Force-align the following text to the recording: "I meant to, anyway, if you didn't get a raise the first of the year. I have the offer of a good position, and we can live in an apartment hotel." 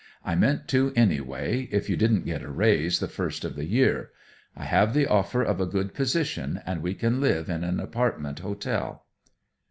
"I 0.25 0.33
meant 0.33 0.67
to, 0.69 0.91
anyway, 0.95 1.69
if 1.71 1.87
you 1.87 1.95
didn't 1.95 2.25
get 2.25 2.41
a 2.41 2.49
raise 2.49 2.97
the 2.99 3.07
first 3.07 3.45
of 3.45 3.55
the 3.55 3.65
year. 3.67 4.09
I 4.57 4.63
have 4.63 4.95
the 4.95 5.05
offer 5.05 5.43
of 5.43 5.61
a 5.61 5.67
good 5.67 5.93
position, 5.93 6.59
and 6.65 6.81
we 6.81 6.95
can 6.95 7.21
live 7.21 7.51
in 7.51 7.63
an 7.63 7.79
apartment 7.79 8.39
hotel." 8.39 9.05